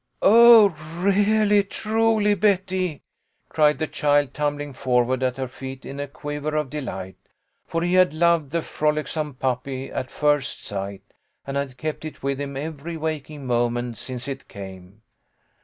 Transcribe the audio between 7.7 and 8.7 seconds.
he had loved the